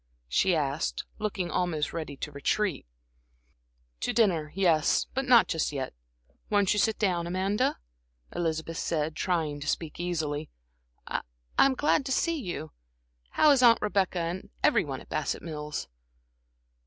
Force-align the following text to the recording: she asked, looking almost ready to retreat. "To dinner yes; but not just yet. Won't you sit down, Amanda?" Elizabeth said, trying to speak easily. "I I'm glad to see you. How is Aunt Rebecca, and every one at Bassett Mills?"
she 0.27 0.55
asked, 0.55 1.03
looking 1.19 1.51
almost 1.51 1.93
ready 1.93 2.17
to 2.17 2.31
retreat. 2.31 2.87
"To 3.99 4.11
dinner 4.11 4.51
yes; 4.55 5.05
but 5.13 5.25
not 5.25 5.47
just 5.47 5.71
yet. 5.71 5.93
Won't 6.49 6.73
you 6.73 6.79
sit 6.79 6.97
down, 6.97 7.27
Amanda?" 7.27 7.77
Elizabeth 8.35 8.79
said, 8.79 9.15
trying 9.15 9.59
to 9.59 9.67
speak 9.67 9.99
easily. 9.99 10.49
"I 11.05 11.21
I'm 11.59 11.75
glad 11.75 12.03
to 12.07 12.11
see 12.11 12.35
you. 12.39 12.71
How 13.37 13.51
is 13.51 13.61
Aunt 13.61 13.77
Rebecca, 13.79 14.17
and 14.21 14.49
every 14.63 14.83
one 14.83 15.01
at 15.01 15.09
Bassett 15.09 15.43
Mills?" 15.43 15.87